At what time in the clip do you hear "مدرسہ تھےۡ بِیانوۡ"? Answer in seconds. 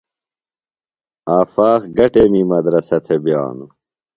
2.51-3.71